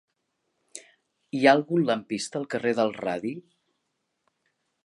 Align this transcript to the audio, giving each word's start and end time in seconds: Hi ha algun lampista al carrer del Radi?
Hi 1.35 1.41
ha 1.45 1.53
algun 1.57 1.85
lampista 1.91 2.41
al 2.43 2.49
carrer 2.55 2.75
del 2.81 2.97
Radi? 2.99 3.35